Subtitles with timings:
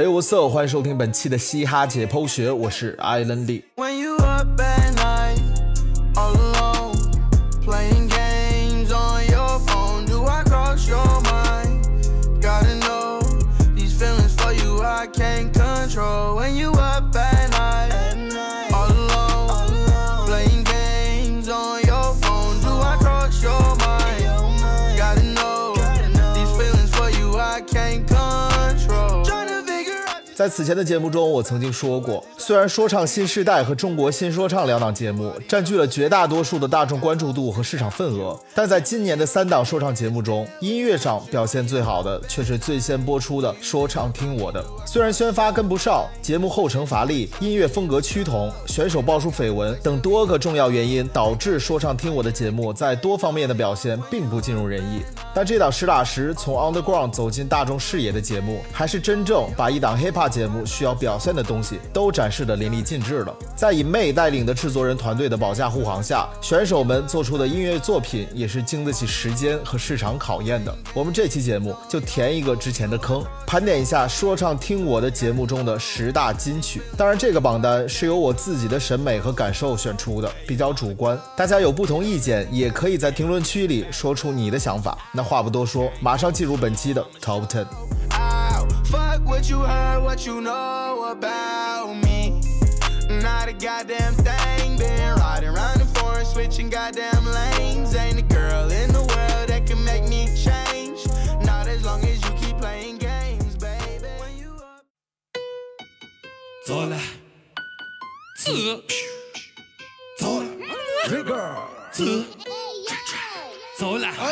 [0.00, 0.50] Hey what's up？
[0.50, 3.62] 欢迎收听本期的嘻哈解剖学，我是艾伦利。
[30.50, 44.60] 此前的节目中，我曾经说过，虽然说唱新时代和中国新说唱两档节目占据了绝大多数的大众关注度和市场份额，但在今年的三档说唱节目中，音乐上表现最好的却是最先播出的《说唱听我的》。
[44.84, 55.02] 虽然宣发跟不上，节目后程乏力，音乐风格趋同，选手爆出绯闻等多个重要原因，导致《说唱听我的》节目在多方面的表现并不尽如人意。
[55.32, 63.34] 但这档实打实从 underground 走进大众视野的节目，还是真正把一档 hiphop 节目需要表现的东西都展示得淋漓尽致了。
[63.56, 70.74] 在以妹带领的制作人团队的保驾护航下，选手们做出的音乐作品也是经得起时间和市场考验的。
[70.94, 76.80] 我们这期节目就填一个之前的坑，盘点一下说唱听我的节目中的十大金曲。
[76.96, 81.18] 当然，这个榜单是由我自己的审美和感受选出的，比较主观。
[81.36, 84.96] 大家有不同意见，也可以在评论区里说出你的想法。
[85.12, 87.66] 那话不多说，马上进入本期的 Top Ten。
[88.90, 92.19] Fuck what you heard, what you know about me.
[93.22, 94.78] Not a goddamn thing.
[94.78, 97.94] Been riding around the forest, switching goddamn lanes.
[97.94, 101.06] Ain't a girl in the world that can make me change.
[101.44, 104.08] Not as long as you keep playing games, baby.
[104.18, 104.84] When you up
[106.66, 106.98] 走了，
[108.38, 108.52] 走，
[110.18, 110.46] 走了，
[111.92, 112.04] 走，
[113.78, 114.30] 走了，哈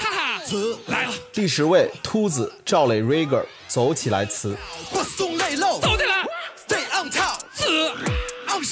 [0.00, 4.56] 哈，走来了，第十位，秃子赵磊 Rigger 走起来词。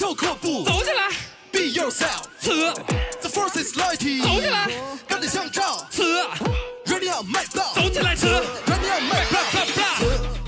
[0.03, 1.11] 昂首阔步走起来
[1.53, 2.23] ，，Be yourself。
[2.41, 2.51] 此
[3.21, 4.69] ，The force is mighty，走起来，
[5.07, 6.03] 跟你相照此
[6.87, 9.62] ，，Ready on my block，走起来，此，Ready on my 啪 block，啪啪，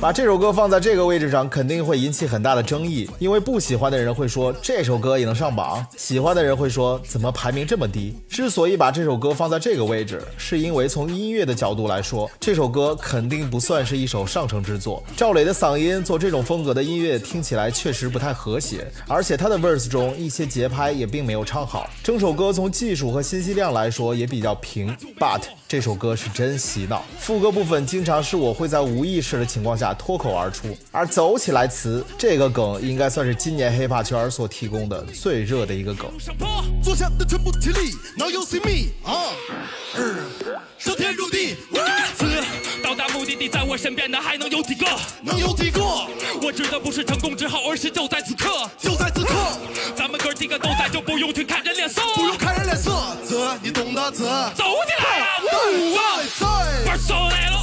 [0.05, 8.15] 把这首歌放在这个位置上，肯定会引起很大的争议，因为不喜欢的人会说这首歌也能上榜，喜欢的人会说怎么排名这么低。
[8.29, 15.03] 之所以把这首歌放在这个位置，是因为从音乐的角度来说，这首歌肯定不算是一首上乘之作。
[15.17, 21.89] 赵磊的嗓音做这种风格的音乐听起来确实不太和谐，而且他的 verse 中一些节拍也并没有唱好。
[22.03, 25.41] 整首歌从技术和信息量来说也比较平，but
[25.75, 36.09] 这首歌是真洗脑，副歌部分经常是我会在无意识的情况下脱口而出，而走起来词这个梗应该算是今年 hiphop 圈所提供的最热的一个梗。
[36.17, 39.35] 上坡，坐下的全部起立，Now you see me，啊，
[39.97, 40.15] 嗯
[40.79, 41.57] 升天入地，
[42.17, 42.25] 此，
[42.81, 44.87] 到达目的地，在我身边的还能有几个？
[45.25, 45.81] 能有几个？
[46.41, 49.35] 我指的不是成功之后，而是就在此刻，就在此刻，
[49.97, 52.37] 咱们哥几个都在，就不用去看人脸色，不用
[52.85, 54.25] 看人脸色，泽你懂得字，
[54.55, 55.57] 走起来呀，在
[55.97, 55.99] 哇！
[56.39, 56.45] 在
[56.87, 57.54] 玩手来了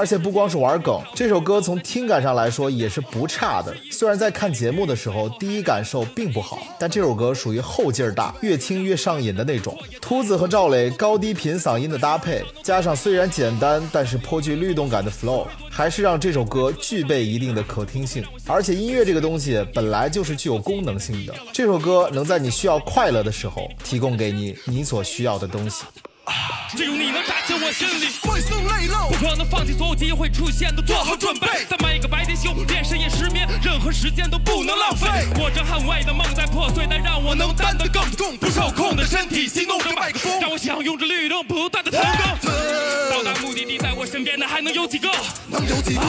[0.00, 3.76] 而且不光是玩梗，这首歌从听感上来说也是不差的。
[3.92, 9.76] 虽然在看节目的时候第一感受并不好，但这首歌属于后劲儿大，越听越上瘾的那种。
[10.00, 18.24] 秃子和赵磊高低频嗓音的搭配，加上虽然简单但是颇具律动感的 flow，还是让这首歌具备一定的可听性。
[18.46, 25.84] 而且音乐这个东西本来就是具有功能性的，这首歌能在你需要快乐的时候提供给你你所需要的东西。
[26.76, 28.08] 只有你能扎进我心里。
[28.22, 31.46] 会送泪漏不，可能放弃所有机会出现的，做好准备。
[31.68, 35.08] 在每个白天修炼深夜失眠，任何时间都不能浪费。
[35.36, 38.36] 我这捍卫的梦在破碎，但让我能担得更重。
[38.36, 42.50] 不受控的身体，行动着麦克风，让我享用着律动，不断的成功。
[43.10, 45.10] 到达目的地，在我身边的还能有几个？
[45.48, 46.02] 能有几个？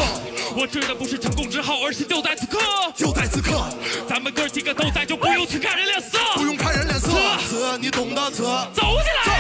[0.56, 2.60] 我指的不是成功之后，而是就在此刻。
[2.96, 3.68] 就在此刻，
[4.08, 6.20] 咱们哥几个都在，就不用去看人脸色。
[6.36, 7.10] 不用看人脸色，
[7.50, 8.44] 泽你懂得泽，
[8.74, 9.31] 走起来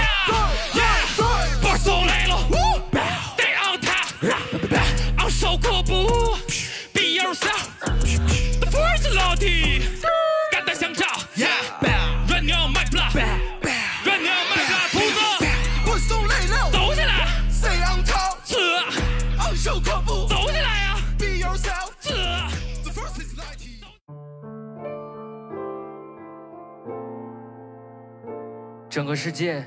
[29.11, 29.61] 个世界，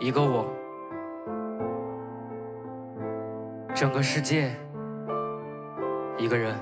[0.00, 0.44] 一个我。
[3.72, 4.50] 整个世界，
[6.18, 6.52] 一个人。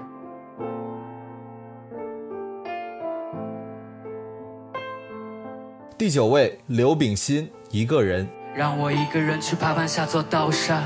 [5.97, 8.29] 第九位，刘秉新，一个人。
[8.55, 10.85] 让我一个人去爬完下座刀山。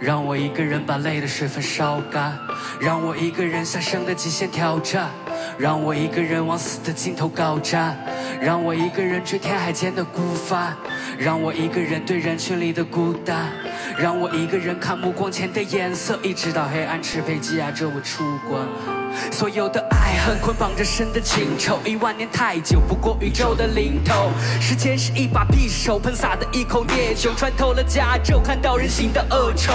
[0.00, 2.36] 让我一个人把泪的水分烧干，
[2.80, 5.10] 让我一个人向生的极限挑战，
[5.58, 7.98] 让我一个人往死的尽头高站，
[8.40, 10.74] 让我一个人追天海间的孤帆，
[11.18, 13.52] 让我一个人对人群里的孤单，
[13.98, 18.99] 让我一个人看目光前的颜色，一直到黑暗赤背羁押着我出关。
[19.30, 24.30] 所有的爱恨捆绑着神的情仇，一万年太久，不过宇宙的零头。
[24.60, 29.72] 时间是一把匕首，喷洒的一口烈酒，穿透了甲胄，看到人心的恶臭。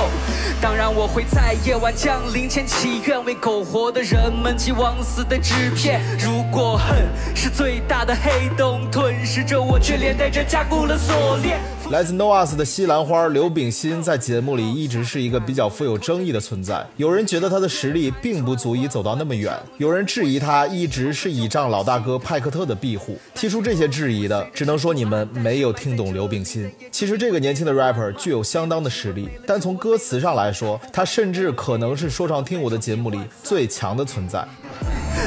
[0.61, 6.01] 当然，我会在夜晚降临前祈愿，为苟活的人们寄往死的纸片。
[6.19, 7.05] 如果恨
[7.35, 11.59] 是最大的黑洞，吞噬着我，却连带着加固了锁链。
[11.91, 16.83] 来自 NOAS 的西兰花刘炳新在节目里一直是一个比较富有争议的存在。
[16.97, 23.17] 有人觉得他的实力并不足以走到那么远，有人质疑他一直是倚仗老大哥派克特的庇护。
[23.35, 26.71] 提出这些质疑的，只能说你们没有听懂刘炳新。
[26.91, 34.43] 其实这个年轻的 rapper 具有相当的实力，但从歌词上来说，他甚至可能是说唱听我的节目里最强的存在。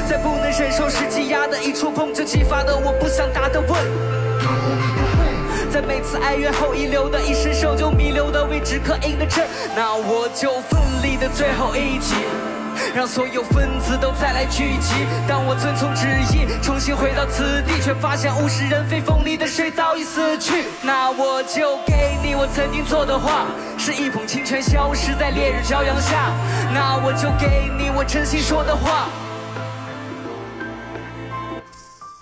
[0.09, 4.88] 在不能忍受时积压的一触碰，就激发的我不想答的问。
[5.69, 12.15] 在每次哀怨后遗留的一伸手就弥留的位置刻印的针，那我就奋力的最后一击，
[12.95, 15.05] 让所有分子都再来聚集。
[15.27, 20.65] 当我遵从旨意重新回到此地，却发现物是人非，风里的水早已死去。
[20.81, 23.45] 那我就给你我曾经做的话，
[23.77, 26.33] 是一捧清泉消失在烈日骄阳下。
[26.73, 29.07] 那我就给你我真心说的话。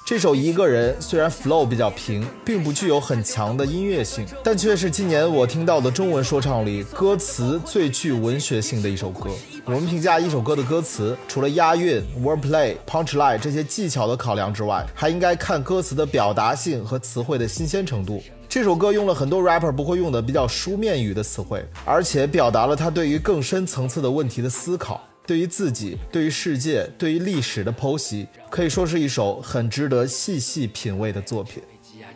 [0.07, 9.29] 这首《一个人》虽然 flow 比较平，并不具有很强的音乐性，但却是今年我听到的中文说唱里歌词最具文学性的一首歌。
[9.65, 18.23] 我们评价一首歌的歌词，除了押韵、wordplay、punchline 这些技巧的考量之外，还应该看歌词的表达性和词汇的新鲜程度。
[18.47, 25.03] 这首歌用了很多 rapper 不会用的比较书面语的词汇，而且表达了他对于更深层次的问题的思考。
[25.27, 31.61] 对于自己、对于世界、对于历史的剖析，可以说是一首很值得细细品味的作品。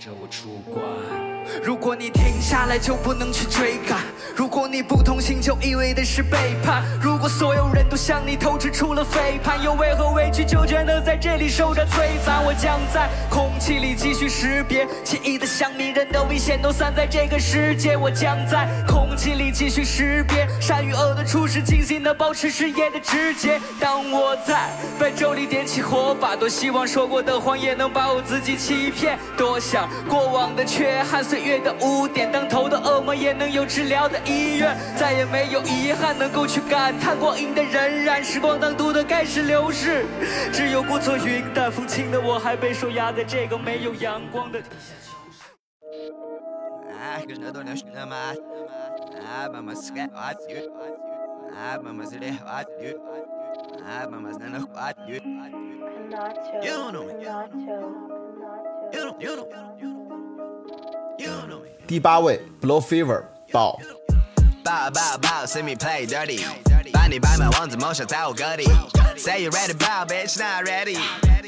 [0.01, 0.83] 着我出关
[1.63, 3.99] 如果你停下来就不能去追赶，
[4.35, 6.83] 如果你不同行就意味的是背叛。
[7.01, 12.43] 如果所有人都向你透支出了背叛，又为何委屈求全的在这里受着摧残？
[12.45, 17.97] 我将在空气里继续识别，轻易的想迷人的危险都散在这个世界。
[17.97, 23.59] 我将在空气里继续识别，善与恶的初始，精心的保持视野的直接。
[23.79, 24.69] 当我在
[24.99, 31.51] 白昼里点起火把，多希望说过的谎也能把我自己欺骗，多想过往的缺憾岁月。
[31.61, 40.05] 的污点，当头的恶魔也能有治疗的医院，再也没有遗憾能够去感叹光阴的荏苒，时光当毒的开始流逝，
[40.51, 45.11] 只有故作云淡风轻的我，还被收压在这个没有阳光的地下消
[61.87, 63.77] 第八位，Blow Fever，爆。
[64.63, 66.43] 爆爆爆，See me play dirty，
[66.93, 68.63] 把你摆满王子梦想在我歌里。
[69.17, 70.97] Say you ready，爆，Bitch not ready。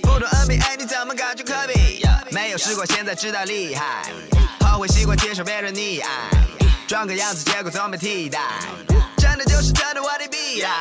[0.02, 2.04] 不懂 NBA，你怎么感觉科比？
[2.32, 4.12] 没有试过，现在知道厉害。
[4.60, 6.30] 后悔习惯接受别人溺爱，
[6.88, 8.40] 装个样子，结果总被替代。
[9.18, 10.72] 真的就是真的，我的必然。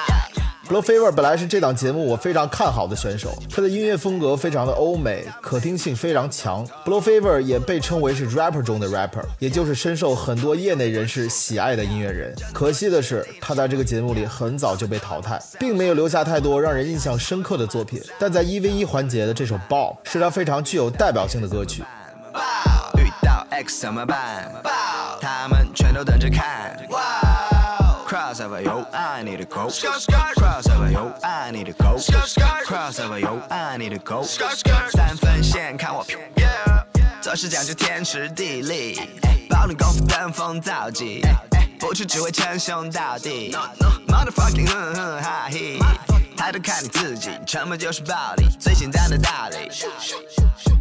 [0.68, 6.64] Blow Fever 本来是这档节目我非常看好的选手，他的音乐风格非常的欧美，可听性非常强。
[6.84, 12.32] Blow Fever 也被称为是 rapper 中的 rapper，也就是深受很多业内人士喜爱的音乐人。
[12.54, 18.00] 可惜的是，他在这个节目里很早就被淘汰，并没有留下太多让人印象深刻的作品。
[18.18, 21.82] 但在一 v 一环节的这首《爆》是他非常具有代表性的歌曲。
[22.96, 24.50] 遇到 X 怎么办？
[25.20, 26.78] 他们全都等着看。
[28.12, 31.96] Crossover 有爱你的狗，Crossover 有爱你的狗
[32.66, 36.04] ，Crossover 有爱你的狗，三分线看我，
[37.22, 39.00] 做事讲究天时地利，
[39.48, 41.22] 保你功夫登峰造极，
[41.80, 43.56] 不去只会称兄道弟
[44.06, 45.78] ，Motherfucking 哼哼哈嘿，
[46.36, 49.70] 抬头看你自己，沉默就是暴力，最简单的道理。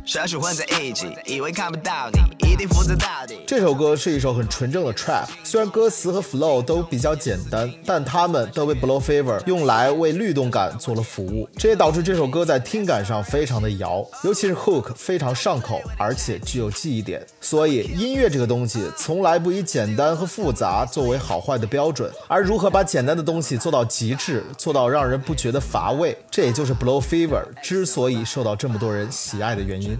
[0.03, 3.39] 社畜混在一起，以为看不到你，一定负责到底。
[3.47, 17.25] 这首歌是一首很纯正的 trap，虽然歌词和 flow 都比较简单，但他们都被 Blow Fever 用来为律动感做了服务，这也导致这首歌在听感上非常的摇，尤其是 hook 非常上口，而且具有记忆点。
[17.39, 29.97] 所以音乐这个东西从来不以简单和复杂作为好坏的标准，而如何把简单的东西做到极致，做到让人不觉得乏味，这也就是 Blow Fever 之所以受到这么多人喜爱的原因。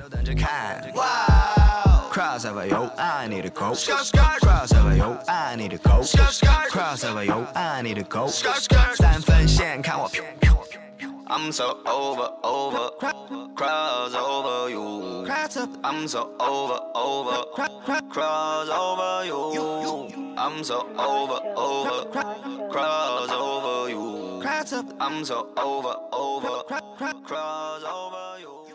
[8.95, 10.90] 三分线看我飘飘飘飘。
[11.33, 12.89] I'm so over, over,
[13.55, 15.25] cross over you.
[15.81, 17.45] I'm so over, over,
[18.09, 20.35] cross over you.
[20.38, 22.03] I'm so over, over,
[22.69, 24.43] cross over you.
[25.00, 26.63] I'm so over, over,
[27.23, 28.67] cross over you.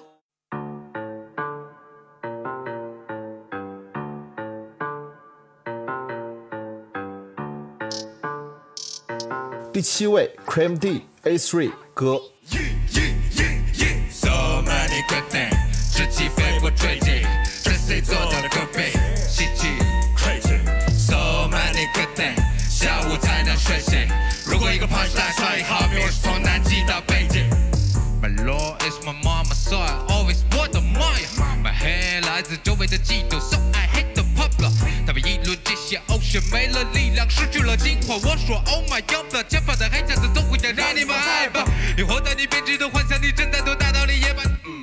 [10.46, 12.35] Cream D A Three 歌。
[15.96, 18.92] things，直起飞我坠进，是谁做到的隔壁？
[19.28, 19.68] 喜剧
[20.16, 20.60] crazy。
[20.90, 22.38] So many good things，
[22.68, 24.06] 下午才能睡醒。
[24.44, 27.44] 如果一个 punchline 算一毫米，我是从南极到北极。
[28.20, 31.28] My law is my mama, so I always 我的妈呀
[31.62, 34.70] ！My hair 来自周围的嫉妒，so I hate the popular。
[35.06, 38.16] 他们议论这些 ocean 没了力量，失去了精华。
[38.16, 41.64] 我说 Oh my God，前方的黑匣子总会让你们害怕。
[41.96, 44.25] 你活在你编织的幻想里，真太多大道理。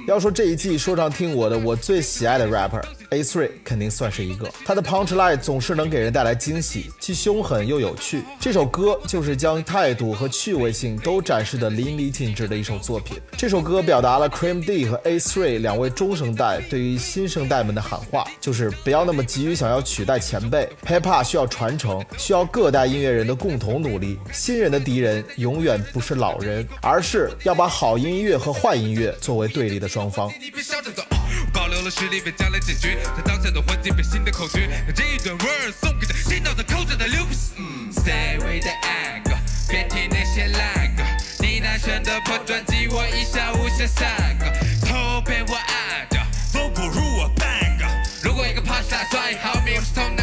[0.05, 4.51] 要说这一季说唱听我的，我最喜爱的 rapper A3 肯定算是一个。
[4.65, 8.22] 他的 punchline 总是能给人带来惊喜，既凶狠又有趣。
[8.38, 13.17] 这首歌就是将态度和趣味性都展示的淋漓尽致的一首作品。
[13.38, 24.19] 这首歌表达了 Cream D 和 A3 两位中生代对于新生代们的喊话，就是不要那么急于想要取代前辈，hip hop 需要传承，需要各代音乐人的共同努力。
[24.33, 30.34] 新人的敌人永远不是老人，而是要把好音乐和坏音乐作为对立的双方。
[30.42, 31.06] 你别笑着走，
[31.54, 34.68] 保留了实力被将来解决，在当下的环境被新的口诀。
[34.96, 37.38] 这一段 word 送给这洗脑的抠着的流皮。
[37.58, 39.38] 嗯，Stay with the angle，
[39.70, 41.04] 别听那些烂歌。
[41.38, 44.46] 你难选的破专辑，我一下无限三个，
[44.88, 46.18] 头被我按着，
[46.52, 47.86] 都不如我半个。
[48.24, 50.23] 如果一个 punchline 算一毫米，我是从南极到北极。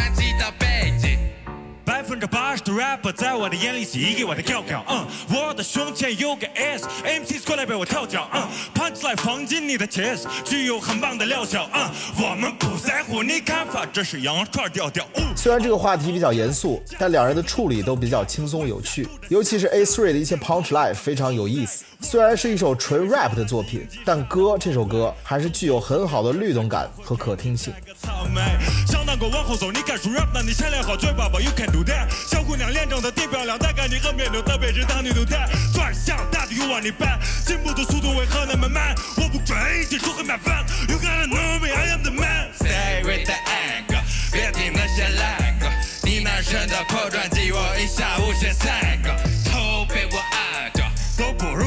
[2.71, 15.23] 的 rapper 在我的眼里是一个我的调调，嗯，我的胸前有个 S，MCs 过来被我跳脚，嗯，punchline 放进你的 chest，具有很棒的疗效，嗯，我们不在乎你看法，这是羊肉串调调，嗯。
[15.35, 21.83] 虽然这个话题比较严肃，但两人的处理都比较轻松有趣，尤其是 A3 的一些 punchline 非常有意思。
[21.99, 27.71] 虽然是一首纯 rap 的作品，但歌这首歌还是具有很好的律动感和可听性。
[28.01, 28.41] 草莓，
[28.87, 32.09] 想当个往后走，你敢说 rap，那你先练好嘴巴吧，You can do that。
[32.27, 35.39] 小姑娘脸长得挺漂亮，但感觉和面牛特别是当女都甜，
[35.73, 38.95] 转向大的欲望你办，进步的速度为何那么慢？
[39.17, 42.51] 我不追，技术很麻烦，You gotta know me, I am the man。
[42.57, 45.67] Stay with the angle，别听那些烂歌。
[46.03, 49.09] 你男神的破专辑，我一下无限三个，
[49.49, 50.83] 头被我按着，
[51.17, 51.65] 都不如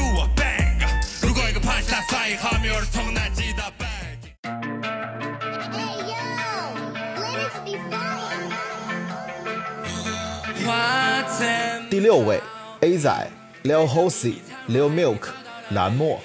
[11.89, 12.41] 第六位
[12.81, 13.27] A 仔
[13.63, 14.35] Lil Hosey
[14.67, 15.29] Lil Milk
[15.69, 16.19] 蓝墨。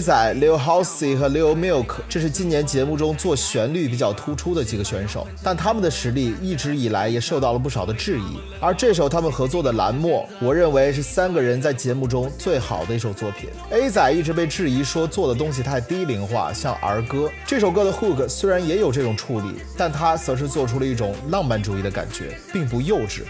[0.00, 8.40] A 仔、Lil Hosey 和 Lil Milk，这是今年节目中做旋律比较突出的几个选手，但他们的实力一直以来也受到了不少的质疑。
[8.62, 13.50] 而这首他们合作的《蓝墨》，我认为是三个人在节目中最好的一首作品。
[13.72, 17.30] A 仔一直被质疑说做的东西太低龄化，像儿歌。
[17.44, 23.20] 这首歌的 hook 虽然也有这种处理，但他则是做出了一种浪漫主义的感觉，并不幼稚。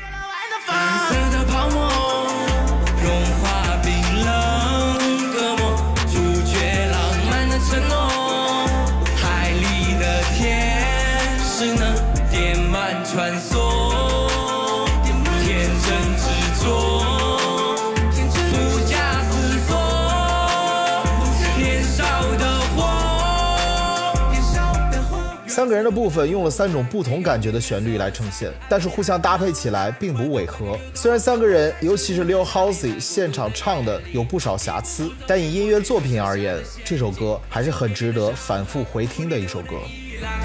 [25.61, 30.75] 三个人的部分用了三种不同感觉的旋律来呈现，但是互相搭配起来并不违和。
[30.95, 39.77] 虽然三个人，尤其是 Lil Hosey 现场唱的有不少瑕疵，但以音乐作品而言，这首歌还是很值得反复回听的一首歌。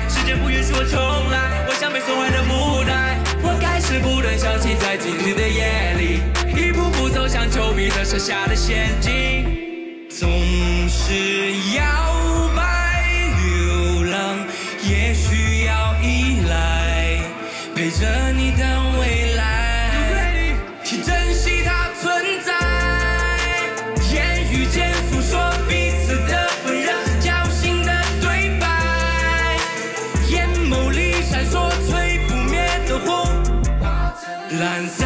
[0.10, 1.00] 时间不允许我重
[1.32, 6.20] 来，我像被损坏的木乃，我开始不断想起在静止的夜里，
[6.62, 9.10] 一步步走向丘比特设下的陷阱，
[10.10, 10.30] 总
[10.90, 11.86] 是摇
[17.86, 18.66] 陪着你的
[19.00, 22.52] 未来，去珍惜它存在。
[24.12, 29.60] 言语间诉说彼此的温热，交心的对白。
[30.32, 33.30] 眼眸里闪烁最不灭的火，
[34.60, 35.05] 蓝色。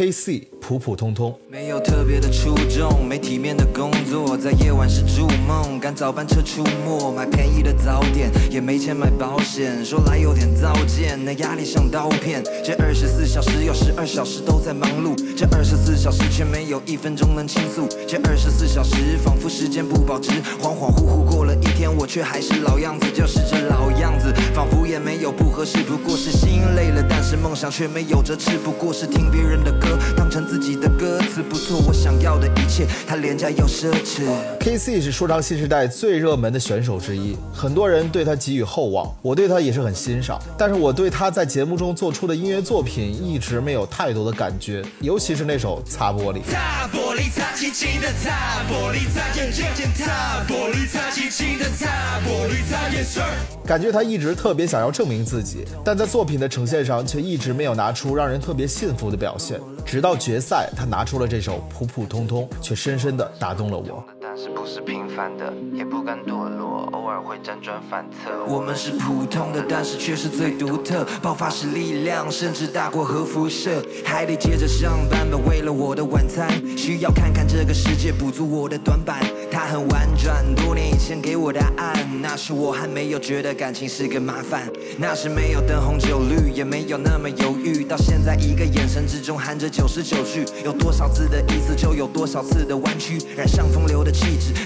[0.00, 1.38] KC 普普通通。
[1.80, 12.42] 特别的出众，没体面的工作，在夜晚是筑梦，赶早班车出没，买便宜的早点，也没钱买保险，说来有点糟践，那压力像刀片。
[12.64, 34.24] 这二十四小时有十二小时都在忙碌，这二十四小时却没有一分钟能倾诉，这二十四小时仿佛时间不保值，恍恍惚惚过了一天，我却还是老样子，就是这老样子，仿佛也没有不合适，不过是心累了，但是梦想却没有折翅，不过是听别人的歌当成自己的歌词，不做我想要的一切，它廉价又奢侈。
[34.60, 40.38] KC 是说唱新时代最热门的选手之一，很多人对他给予厚望，我对他也是很欣赏。
[40.58, 46.40] 但是我对他在节目中做出的音乐作品一直没有太多的感觉，尤其是那首《擦玻璃》。
[46.44, 53.30] 擦玻璃，擦轻轻的擦玻璃，擦眼眼眼擦玻璃，擦轻轻的擦玻璃，擦眼神儿。
[53.64, 59.58] 感觉他一直特别想要证明自己，但在作品的呈现上却一直没有拿出让人特别信服的表现。
[59.86, 64.04] 直到决赛，他拿出了这首普普通通，却深深地打动了我。
[64.32, 68.30] 但是不是平凡的，也不敢堕落，偶尔会辗转反侧。
[68.46, 73.82] 我们是普通的，但是却是最独特，爆发式力量甚至大过核辐射。
[74.04, 79.18] 还得接着上班吧，为了我的晚餐，需要看看这个世界，补足我的短板。
[79.50, 94.12] 它很婉转，多年以前给我答案，那时我还没有觉得感情是个麻烦，那时没有灯红酒绿，也没有那么犹豫，到现在一个眼神之中含着九十九句，有多少字的意思就有多少次的弯曲，染上风流的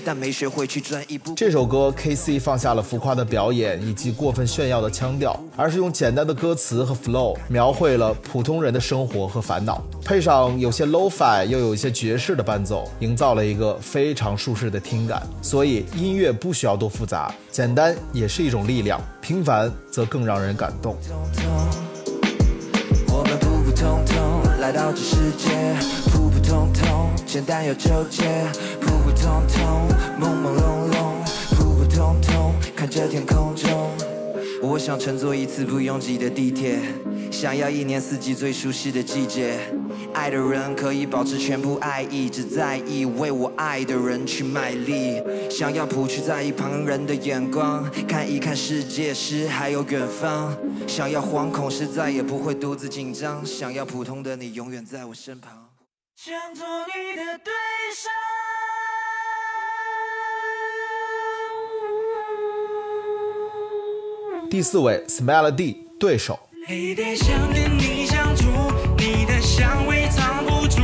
[0.04, 1.18] 但没学会去转一。
[1.34, 15.22] 这首歌，KC 放下了浮夸的表演以及过分炫耀的腔调，而是用简单的歌词和 flow 描绘了普通人的生活和烦恼，配上有些 low-fi 又有一些爵士的伴奏，营造了一个非常舒适的听感。
[15.40, 20.96] 所以音乐不需要多复杂，简单也是一种力量，平凡则更让人感动。
[24.64, 25.50] 来到这世界，
[26.10, 28.24] 普普通通，简单又纠结，
[28.80, 29.86] 普普通通，
[30.18, 34.03] 朦朦胧胧，普普通通，看着天空中。
[34.64, 36.80] 我想乘坐一次不拥挤的地铁，
[37.30, 39.58] 想要一年四季最舒适的季节。
[40.14, 45.22] 爱的人可以保持全部爱意，只在意为我爱的人去卖力。
[45.50, 50.56] 想要不去在意旁人的眼光，看一看世界时还有远方。
[50.88, 55.68] 想要惶恐时再也不会独自紧张，想要普通的你永远在我身旁。
[56.16, 57.52] 想做你的对
[57.94, 58.08] 手。
[64.50, 66.38] 第四位 Smelody 对手。
[66.66, 68.46] 黑得想跟你相处，
[68.96, 70.80] 你的香味藏不住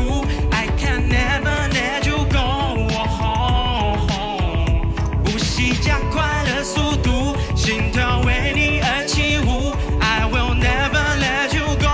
[0.50, 2.88] ，I can never let you go。
[5.24, 11.86] 呼吸加快了速度，心跳为你而起舞，I will never let you go。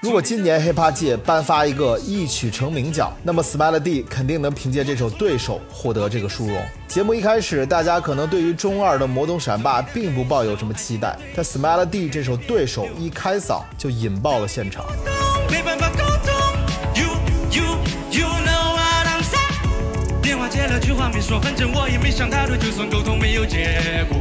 [0.00, 6.56] 如果今年 hiphop 界颁发一个一曲成名奖，那么 Smelody 肯定能凭借这首《对手》获得这个殊荣。
[6.96, 14.82] 节目一开始，大家可能对于中二的魔动闪霸并不抱有什么期待，但 Smile D 这首《对手》一开嗓就引爆了现场。
[15.50, 16.32] 没办法沟通
[16.94, 17.08] ，You
[17.50, 17.64] you
[18.12, 20.22] you know what I'm saying。
[20.22, 24.18] 电话接了句话没说，反正我也没想太多，就算沟通没有结果，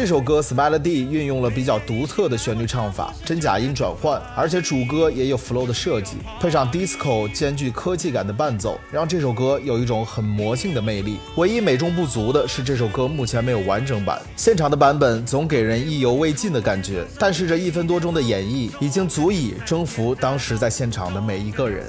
[0.00, 11.18] 这首歌 Smile D 运用了比较独特的旋律唱法，真假音转换，而且主歌也有 flow 的设计，配上 disco 兼具科技感的伴奏，让这首歌有一种很魔性的魅力。
[11.36, 17.04] 唯一美中不足的是，这首歌目前没有完整版，现场的版本总给人意犹未尽的感觉。
[17.18, 21.84] 但是这一分多钟的演绎，已经足以征服当时在现场的每一个人。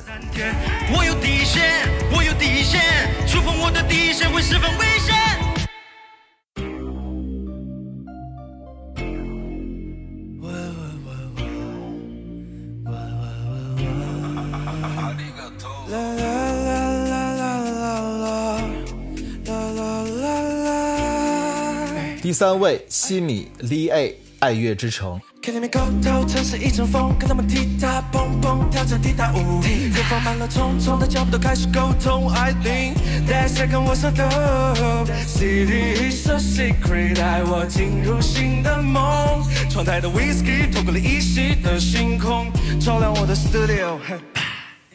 [0.93, 2.81] 我有底线，我有底线，
[3.25, 5.30] 触碰我的底线会十分危险。
[22.31, 25.19] 第三位，西米 Lee A 爱乐之城。
[25.41, 29.61] 看他们口头城市一阵风，跟他们踢踏蹦蹦跳着踢踏舞，
[29.93, 32.29] 再放慢了匆匆的脚步，都开始沟通。
[32.29, 32.93] I think
[33.27, 35.11] that second was a dope.
[35.27, 39.03] City is a secret，带我进入新的梦。
[39.69, 43.97] 窗台的 whiskey 透过了依稀的星空，照亮我的 studio。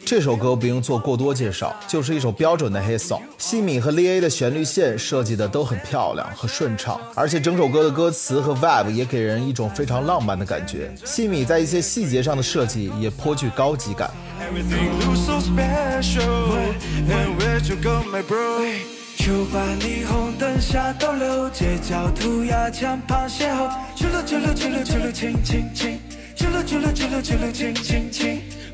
[0.09, 3.19] 这首歌不用做过多介绍，就是一首标准的 hit song。
[3.37, 10.89] 西米和 Lee A 的旋律线设计的都很漂亮和顺畅，而且整首歌的歌词和 vibe 也给人一种非常浪漫的感觉。
[11.03, 14.09] 西米在一些细节上的设计也颇具高级感。
[14.39, 16.55] Everything looks so special.
[17.09, 18.63] And where'd you go, my bro?
[19.17, 25.99] 酒吧霓虹灯下逗留，街角涂鸦墙旁邂逅，去了去了去了去了亲亲亲，
[26.33, 28.41] 去了去了去了去了亲亲亲。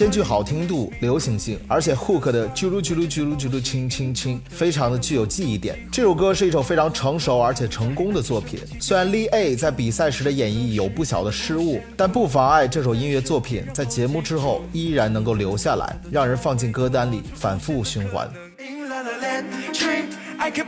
[0.00, 5.78] 兼具好听度、流行性，而且 hook 的啾噜啾噜啾噜啾噜轻轻轻，非常的具有记忆点。
[5.92, 8.58] 这首歌是一首非常成熟而且成功的作品。
[8.80, 18.26] 虽然 Lee A 在比赛时的演绎有不小的失误，但不妨碍这首音乐作品在节目之后依然能够留下来，让人放进歌单里反复循环。
[18.56, 20.04] In La La Land, dream,
[20.38, 20.66] I can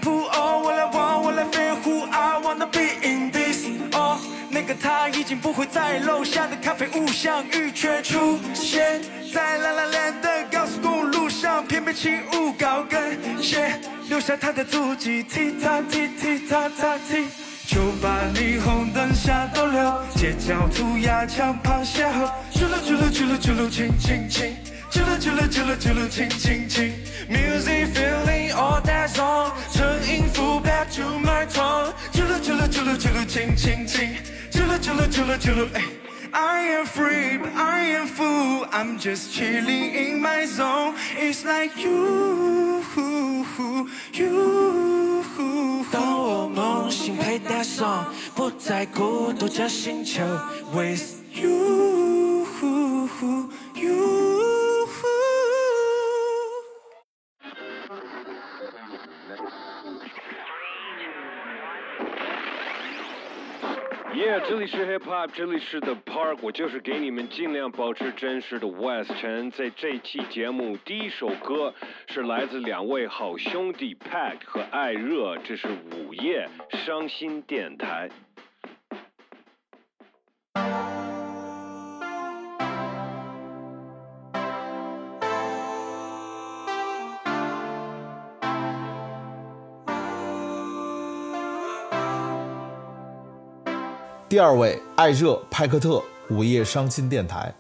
[4.73, 9.01] 个他已经不会在楼下的咖啡屋相遇，却出现
[9.33, 17.27] 在啦啦 land 的高速公路上，翩翩起舞高跟鞋，留下他的足迹，踢踏踢踢踏踏踢。
[17.67, 24.57] 酒吧霓虹灯下逗留，街角涂鸦墙旁邂逅，去了去了去了去了亲亲亲。
[24.91, 26.93] 去了去了去了去了，亲亲亲。
[27.27, 31.93] Music feeling all that song，声音符 back to my tongue。
[32.13, 34.11] 去了去了去了去了，亲亲亲。
[34.53, 35.83] 去了去了去了去了，哎。
[36.35, 38.67] I am free, but I am full.
[38.73, 40.95] I'm just chilling in my zone.
[41.21, 42.83] It's like you,
[44.15, 45.23] you.
[45.91, 50.23] 当我梦醒配戴上，不再孤独这星球。
[50.73, 51.03] With
[51.35, 52.47] you,
[53.75, 54.33] you.
[64.15, 69.51] Yeah，这里是 Hip Hop，这里是 The Park，我就是给你们尽量保持真实的 West 陈。
[69.51, 71.73] 在这期节目，第一首歌
[72.09, 76.47] 是来自两位好兄弟 Pack 和艾热，这是午夜
[76.85, 78.11] 伤心电台。
[94.33, 97.55] 第二位，艾热派克特，午夜伤心电台。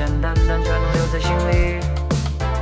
[0.00, 1.78] 简单单全都留在心里。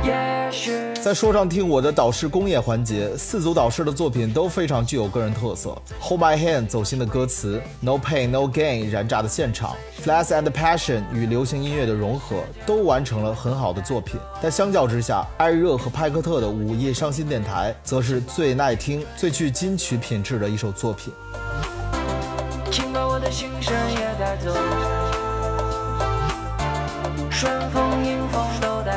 [0.03, 0.73] 也许。
[1.01, 5.69] 在说唱听我的导师公演环节，四组导师的作品都非常具有个人特色。
[6.01, 9.73] Hold My Hand 走心的歌词，No Pain No Gain 燃炸的现场
[10.03, 14.19] ，Flash and Passion 与流行音乐的融合，都完成了很好的作品。
[14.41, 21.13] 但相较之下，艾热和派克特的午夜伤心电台，则是最耐听、最具金曲品质的一首作品。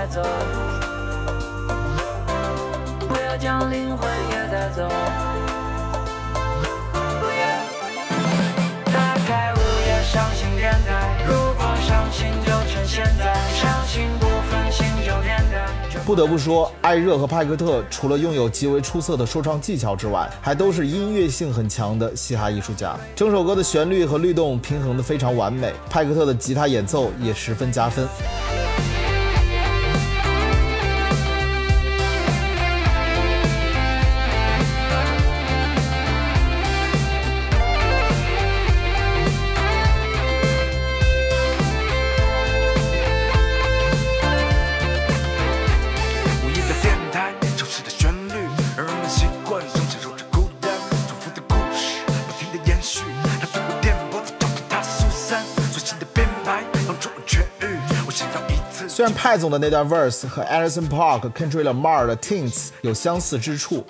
[0.07, 0.23] 走，
[3.09, 4.89] 不要将灵魂也带走。
[16.05, 22.97] 不得不说，艾热和派克特除了拥有极为出色的说唱技巧之外，还都是音乐性很强的嘻哈艺术家。
[23.15, 28.07] 整首歌的旋律和律动平衡的非常完美，派克特的吉他演奏也十分加分。
[59.23, 63.87] 派总的那段 verse 和 Alison park central amar 的 Tints 有相似之处，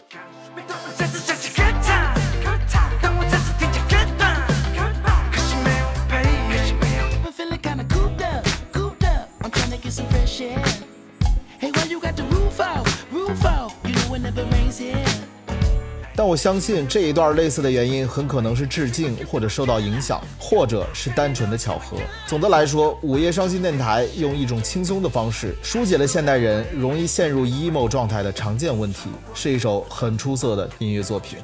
[16.33, 21.99] 我相信这一段类似的原因很可能是致敬，或者受到影响，或者是单纯的巧合。
[22.27, 31.37] 总的来说，午夜伤心电台用一种轻松的方式疏解了现代人容易陷入 emo 状态的常见问题，是一首很出色的音乐作品。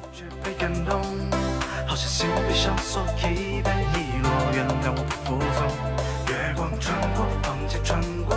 [6.27, 8.35] 月光穿过房间，穿过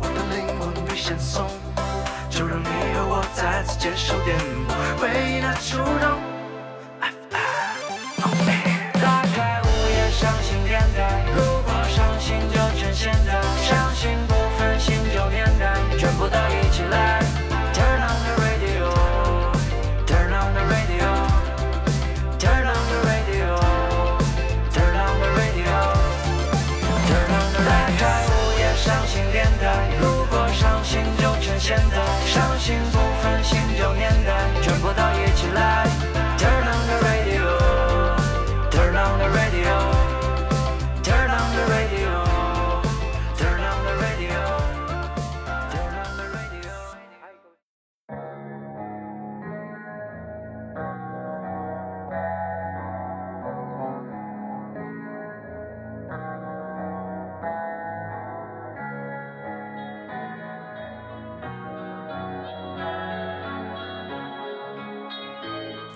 [0.00, 1.46] 我的灵魂被闪送，
[3.42, 6.31] 再次接受颠簸，回忆的触动。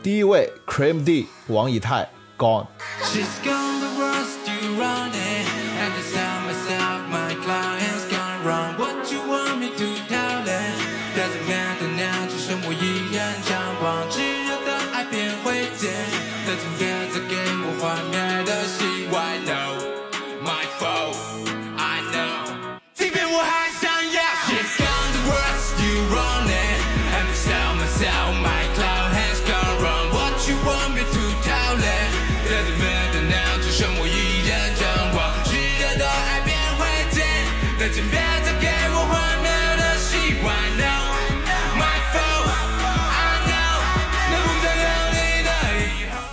[0.06, 2.68] 第一位 Cream D 王以太 Gone。
[3.02, 3.26] She's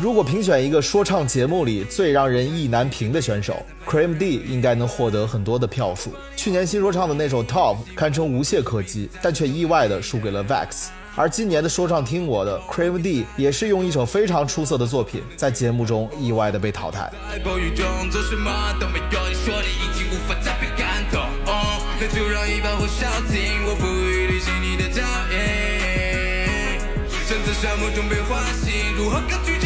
[0.04, 6.14] 如果评选一个说唱节目里最让人意难平的选手，Cream D 应该能获得很多的票数。
[6.36, 10.88] 去年新说唱的那首 Top 堪称无懈可击，但却意外的输给了 Vex。
[11.16, 17.10] 而今年的说唱听我的 Cream D 也是用一首非常出色的作品，在节目中意外的被淘汰。
[17.32, 26.84] 在暴雨中做什么都没用，你说你已经无法再被感动，哦那就让一把火烧尽，我不予履行你的脚印。
[27.26, 29.58] 身在沙漠中被唤醒，如何抗拒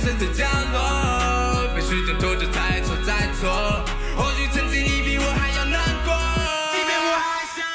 [0.00, 3.84] 碎片还剩在角落，被时间拖着再错再错。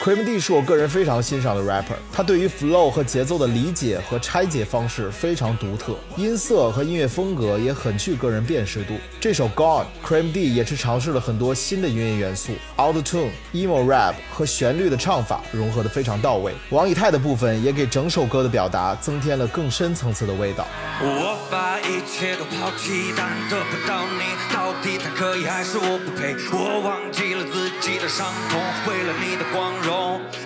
[0.06, 8.94] Cream D 是我个人非常欣赏的 rapper，他对于 flow 和节奏的理解和拆解方式非常独特，音色和音乐风格也很具个人辨识度。
[9.20, 16.54] 这首 Gone，Cream D 也是尝试了很多新的音乐元素，auto tune、emo rap 和旋律的唱法融合得非常到位。
[16.70, 20.68] 王以太的部分也给整首歌的表达增添了更深层次的味道。
[21.02, 26.36] 我把一切都抛弃，但得不到你，到底他可以还是我不配？
[26.54, 29.95] 我忘记了自己的伤痛，为了你的光荣，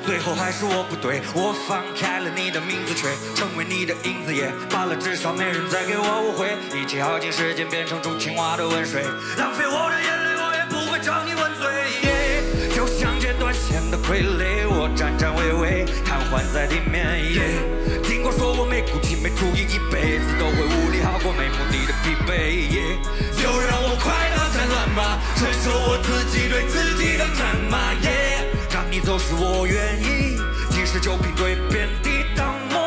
[0.06, 1.22] 最后还是我不对。
[1.34, 6.58] 我放开了你的名字，却成为你的影子也罢了，至少没人再给我误会。
[6.74, 9.04] 一切耗尽时间，变成种青蛙的温水，
[9.38, 11.66] 浪费我的眼泪，我也不会找你问罪。
[12.04, 12.44] 耶
[12.76, 17.06] 就像截断线的傀儡，我颤颤巍巍，瘫痪在地面。
[17.34, 17.42] 耶
[18.04, 22.70] 尽管说我没骨气，没主意，一辈子都会无力，好过没目的的疲惫。
[22.74, 22.98] 耶
[23.38, 27.94] 就让我快乐战乱吧，承受我自己对自己的战骂。
[28.92, 30.36] 你走是我愿意，
[30.72, 32.80] 即使酒瓶对遍地当梦。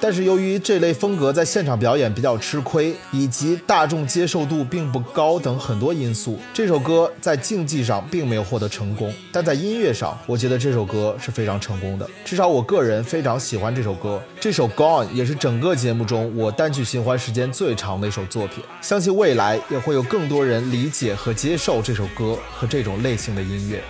[0.00, 9.14] 但是由于这类风格在现场表演比较吃亏，以及大众接受度并不高等很多因素，这首歌在竞技上并没有获得成功。
[9.30, 14.20] 但在音乐上，我觉得这首歌是非常成功的，至少我个人非常喜欢这首歌。
[14.40, 18.64] 这首 Gone 也是整个节目中我单曲循环时间最长的一首作品。
[18.80, 23.80] 相信未来也会有更多人理解和接受这首歌和这种类型的音乐。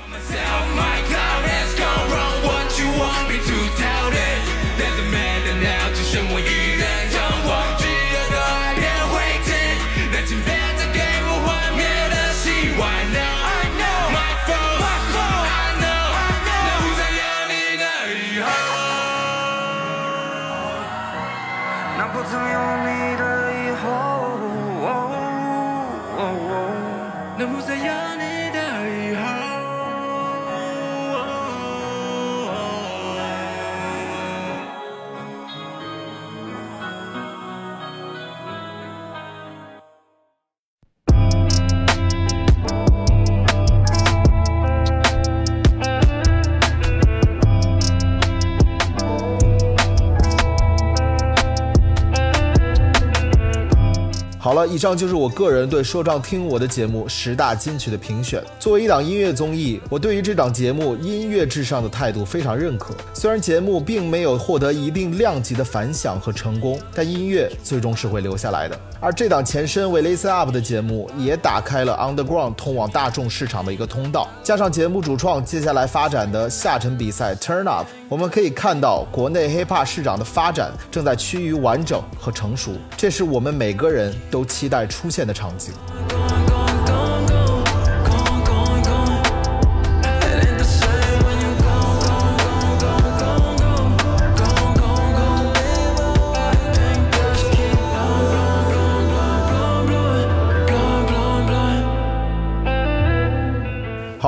[54.66, 58.42] 以上就是我个人对说唱听我的节目十大金曲的评选。
[58.58, 62.94] 作为一档音乐综艺，我对于这档节目音乐至上的态度非常认可。
[63.14, 68.78] 虽然节目并没有获得一定量级的反响和成功，但音乐最终是会留下来的。
[69.00, 74.28] 而这档前身为 Listen Up 的节目，也打开了 Underground 通往大众市场的一个通道。
[74.42, 85.72] 加上节目主创接下来发展的下沉比赛 Turn Up，我们可以看到国内 hiphop 市场的发展正在趋于完整和成熟，这是我们每个人都期待出现的场景。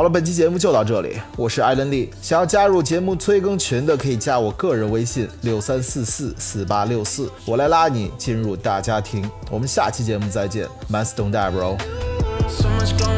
[0.04, 2.10] 了，本期节目就到这里，我是艾伦利。
[2.20, 9.28] 想要加入节目催更群的，可以加我个人微信六三四四四八六四，我来拉你进入大家庭。
[9.50, 13.13] 我们下期节目再见，Man Stone Die Bro。